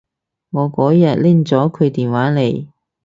[0.49, 2.65] 我嗰日拎咗佢電話睇